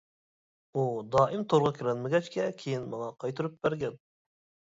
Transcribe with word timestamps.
ئۇ 0.75 0.85
دائىم 1.15 1.43
تورغا 1.51 1.71
كىرەلمىگەچكە 1.75 2.47
كىيىن 2.63 2.87
ماڭا 2.95 3.09
قايتۇرۇپ 3.25 3.61
بەرگەن. 3.67 4.01